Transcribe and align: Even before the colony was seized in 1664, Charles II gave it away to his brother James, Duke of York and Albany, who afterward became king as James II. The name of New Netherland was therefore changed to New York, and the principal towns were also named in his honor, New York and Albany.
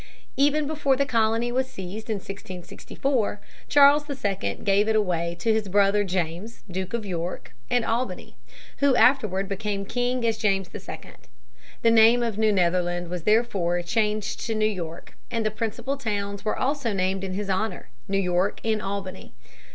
Even 0.35 0.65
before 0.65 0.95
the 0.95 1.05
colony 1.05 1.51
was 1.51 1.69
seized 1.69 2.09
in 2.09 2.15
1664, 2.15 3.39
Charles 3.69 4.05
II 4.09 4.55
gave 4.63 4.87
it 4.87 4.95
away 4.95 5.35
to 5.37 5.53
his 5.53 5.67
brother 5.69 6.03
James, 6.03 6.63
Duke 6.71 6.95
of 6.95 7.05
York 7.05 7.53
and 7.69 7.85
Albany, 7.85 8.35
who 8.77 8.95
afterward 8.95 9.47
became 9.47 9.85
king 9.85 10.25
as 10.25 10.39
James 10.39 10.71
II. 10.73 10.99
The 11.83 11.91
name 11.91 12.23
of 12.23 12.39
New 12.39 12.51
Netherland 12.51 13.09
was 13.09 13.25
therefore 13.25 13.83
changed 13.83 14.39
to 14.47 14.55
New 14.55 14.65
York, 14.65 15.15
and 15.29 15.45
the 15.45 15.51
principal 15.51 15.97
towns 15.97 16.43
were 16.43 16.57
also 16.57 16.93
named 16.93 17.23
in 17.23 17.35
his 17.35 17.47
honor, 17.47 17.89
New 18.07 18.17
York 18.17 18.59
and 18.63 18.81
Albany. 18.81 19.35